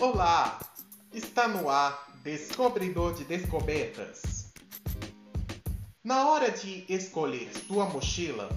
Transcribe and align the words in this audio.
Olá! 0.00 0.58
Está 1.12 1.46
no 1.46 1.70
ar 1.70 2.12
Descobridor 2.24 3.14
de 3.14 3.24
Descobertas. 3.24 4.52
Na 6.02 6.28
hora 6.28 6.50
de 6.50 6.84
escolher 6.88 7.48
sua 7.66 7.88
mochila, 7.88 8.48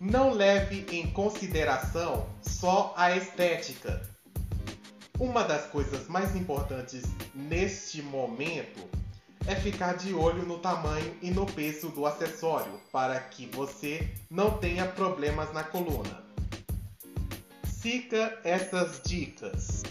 não 0.00 0.32
leve 0.32 0.84
em 0.90 1.08
consideração 1.12 2.26
só 2.42 2.92
a 2.96 3.16
estética. 3.16 4.02
Uma 5.18 5.44
das 5.44 5.66
coisas 5.66 6.08
mais 6.08 6.34
importantes 6.34 7.04
neste 7.32 8.02
momento 8.02 8.80
é 9.46 9.54
ficar 9.54 9.96
de 9.96 10.12
olho 10.12 10.44
no 10.44 10.58
tamanho 10.58 11.16
e 11.22 11.30
no 11.30 11.46
peso 11.46 11.88
do 11.90 12.04
acessório 12.04 12.80
para 12.90 13.20
que 13.20 13.46
você 13.46 14.12
não 14.28 14.58
tenha 14.58 14.86
problemas 14.86 15.52
na 15.52 15.62
coluna. 15.62 16.24
Siga 17.64 18.40
essas 18.42 19.00
dicas. 19.04 19.84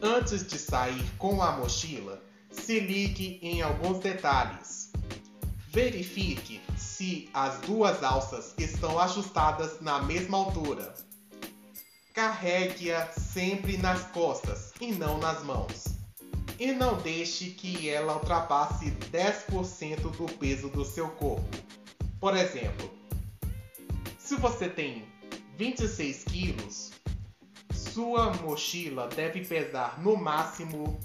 Antes 0.00 0.46
de 0.46 0.56
sair 0.56 1.04
com 1.18 1.42
a 1.42 1.56
mochila, 1.56 2.22
se 2.52 2.78
ligue 2.78 3.40
em 3.42 3.62
alguns 3.62 3.98
detalhes. 3.98 4.92
Verifique 5.72 6.60
se 6.76 7.28
as 7.34 7.58
duas 7.62 8.02
alças 8.04 8.54
estão 8.56 8.96
ajustadas 8.96 9.80
na 9.80 10.00
mesma 10.00 10.38
altura. 10.38 10.94
Carregue-a 12.14 13.08
sempre 13.08 13.76
nas 13.76 14.02
costas 14.12 14.72
e 14.80 14.92
não 14.92 15.18
nas 15.18 15.42
mãos. 15.42 15.86
E 16.60 16.70
não 16.70 16.96
deixe 16.98 17.50
que 17.50 17.88
ela 17.88 18.14
ultrapasse 18.14 18.92
10% 19.12 20.00
do 20.16 20.32
peso 20.34 20.68
do 20.68 20.84
seu 20.84 21.08
corpo. 21.10 21.58
Por 22.20 22.36
exemplo, 22.36 22.88
se 24.16 24.36
você 24.36 24.68
tem 24.68 25.04
26 25.56 26.24
quilos, 26.24 26.92
sua 27.98 28.32
mochila 28.34 29.08
deve 29.08 29.44
pesar 29.44 30.00
no 30.00 30.16
máximo 30.16 31.00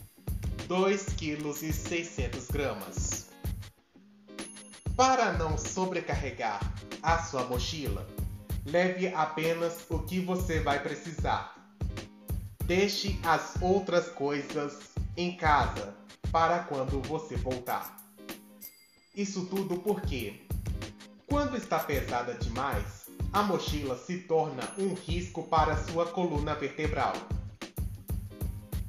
2,6 0.68 2.52
kg. 2.52 3.34
Para 4.96 5.34
não 5.34 5.58
sobrecarregar 5.58 6.60
a 7.02 7.18
sua 7.18 7.46
mochila, 7.46 8.08
leve 8.64 9.08
apenas 9.08 9.88
o 9.90 10.04
que 10.04 10.20
você 10.20 10.60
vai 10.60 10.84
precisar. 10.84 11.56
Deixe 12.64 13.20
as 13.24 13.56
outras 13.60 14.10
coisas 14.10 14.94
em 15.18 15.36
casa 15.36 15.96
para 16.32 16.60
quando 16.60 17.02
você 17.02 17.36
voltar. 17.36 17.98
Isso 19.16 19.48
tudo 19.48 19.80
porque, 19.80 20.46
quando 21.26 21.58
está 21.58 21.80
pesada 21.80 22.36
demais, 22.36 23.03
a 23.34 23.42
mochila 23.42 23.98
se 23.98 24.20
torna 24.20 24.62
um 24.78 24.94
risco 24.94 25.42
para 25.42 25.76
sua 25.76 26.06
coluna 26.06 26.53
vertebral. 26.53 27.14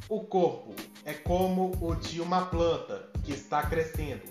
O 0.07 0.21
corpo 0.21 0.75
é 1.03 1.15
como 1.15 1.73
o 1.81 1.95
de 1.95 2.21
uma 2.21 2.45
planta 2.45 3.09
que 3.25 3.33
está 3.33 3.63
crescendo 3.63 4.23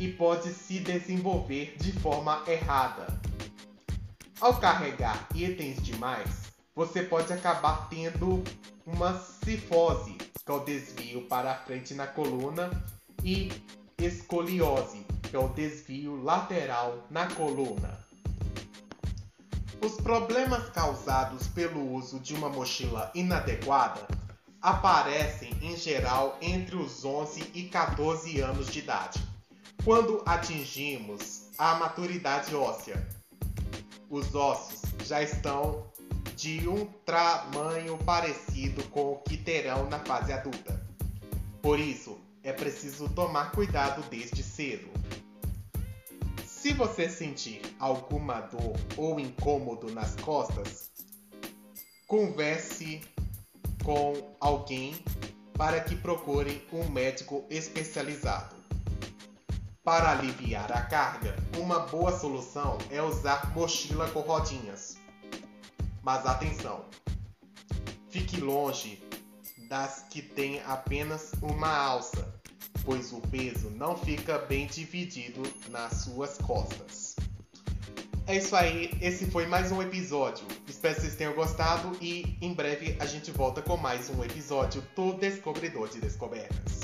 e 0.00 0.08
pode 0.08 0.52
se 0.52 0.80
desenvolver 0.80 1.76
de 1.78 1.92
forma 1.92 2.42
errada. 2.48 3.06
Ao 4.40 4.58
carregar 4.58 5.28
itens 5.32 5.80
demais, 5.80 6.52
você 6.74 7.04
pode 7.04 7.32
acabar 7.32 7.88
tendo 7.88 8.42
uma 8.84 9.18
cifose, 9.18 10.14
que 10.44 10.50
é 10.50 10.52
o 10.52 10.60
desvio 10.60 11.22
para 11.22 11.52
a 11.52 11.54
frente 11.54 11.94
na 11.94 12.06
coluna, 12.06 12.68
e 13.22 13.50
escoliose, 13.96 15.06
que 15.22 15.36
é 15.36 15.38
o 15.38 15.48
desvio 15.48 16.22
lateral 16.22 17.06
na 17.08 17.26
coluna. 17.32 18.05
Os 19.80 20.00
problemas 20.00 20.68
causados 20.70 21.46
pelo 21.48 21.92
uso 21.92 22.18
de 22.18 22.34
uma 22.34 22.48
mochila 22.48 23.10
inadequada 23.14 24.06
aparecem 24.60 25.56
em 25.62 25.76
geral 25.76 26.36
entre 26.40 26.76
os 26.76 27.04
11 27.04 27.50
e 27.54 27.64
14 27.64 28.40
anos 28.40 28.66
de 28.68 28.80
idade, 28.80 29.22
quando 29.84 30.22
atingimos 30.26 31.50
a 31.58 31.74
maturidade 31.76 32.54
óssea. 32.54 33.06
Os 34.10 34.34
ossos 34.34 34.82
já 35.04 35.22
estão 35.22 35.86
de 36.34 36.68
um 36.68 36.86
tamanho 37.04 37.96
parecido 37.98 38.82
com 38.90 39.12
o 39.12 39.16
que 39.18 39.36
terão 39.36 39.88
na 39.88 39.98
fase 40.00 40.32
adulta. 40.32 40.84
Por 41.62 41.78
isso, 41.78 42.18
é 42.42 42.52
preciso 42.52 43.08
tomar 43.08 43.52
cuidado 43.52 44.02
desde 44.10 44.42
cedo. 44.42 44.88
Se 46.76 46.78
você 46.78 47.08
sentir 47.08 47.62
alguma 47.80 48.38
dor 48.38 48.76
ou 48.98 49.18
incômodo 49.18 49.90
nas 49.94 50.14
costas, 50.16 50.90
converse 52.06 53.00
com 53.82 54.12
alguém 54.38 54.94
para 55.54 55.80
que 55.80 55.96
procure 55.96 56.68
um 56.70 56.86
médico 56.90 57.46
especializado. 57.48 58.54
Para 59.82 60.10
aliviar 60.10 60.70
a 60.70 60.82
carga, 60.82 61.34
uma 61.56 61.78
boa 61.78 62.12
solução 62.12 62.76
é 62.90 63.00
usar 63.00 63.54
mochila 63.54 64.10
com 64.10 64.20
rodinhas. 64.20 64.98
Mas 66.02 66.26
atenção! 66.26 66.84
Fique 68.10 68.38
longe 68.38 69.02
das 69.66 70.04
que 70.10 70.20
têm 70.20 70.60
apenas 70.64 71.32
uma 71.40 71.74
alça 71.74 72.35
pois 72.86 73.12
o 73.12 73.20
peso 73.20 73.68
não 73.70 73.96
fica 73.96 74.38
bem 74.38 74.66
dividido 74.68 75.42
nas 75.68 76.04
suas 76.04 76.38
costas. 76.38 77.16
É 78.28 78.36
isso 78.36 78.54
aí, 78.54 78.96
esse 79.02 79.26
foi 79.26 79.46
mais 79.46 79.72
um 79.72 79.82
episódio. 79.82 80.46
Espero 80.68 80.94
que 80.94 81.00
vocês 81.00 81.16
tenham 81.16 81.34
gostado 81.34 81.96
e 82.00 82.38
em 82.40 82.54
breve 82.54 82.96
a 83.00 83.06
gente 83.06 83.30
volta 83.32 83.60
com 83.60 83.76
mais 83.76 84.08
um 84.08 84.24
episódio 84.24 84.82
do 84.94 85.12
Descobridor 85.14 85.88
de 85.88 86.00
Descobertas. 86.00 86.82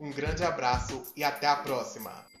Um 0.00 0.10
grande 0.12 0.44
abraço 0.44 1.02
e 1.16 1.24
até 1.24 1.48
a 1.48 1.56
próxima! 1.56 2.37